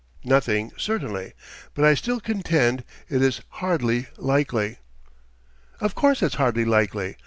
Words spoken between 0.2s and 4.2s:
"Nothing, certainly. But I still contend it is hardly